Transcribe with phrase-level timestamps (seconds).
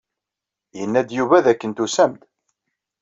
[0.77, 2.21] Yenna-d Yuba dakken tusam-d.